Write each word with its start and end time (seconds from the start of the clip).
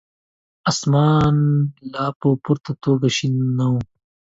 اسمان 0.71 1.35
لا 1.91 2.05
په 2.19 2.27
پوره 2.43 2.73
توګه 2.83 3.07
شين 3.15 3.33
نه 3.57 3.65
وو. 3.71 3.79